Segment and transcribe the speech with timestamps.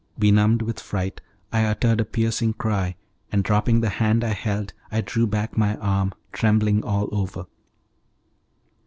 [0.17, 1.21] Benumbed with fright,
[1.53, 2.95] I uttered a piercing cry,
[3.31, 7.45] and, dropping the hand I held, I drew back my arm, trembling all over.